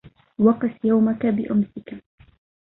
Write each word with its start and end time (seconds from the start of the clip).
وَقِسْ 0.39 0.69
يَوْمَك 0.83 1.25
بِأَمْسِك 1.25 2.01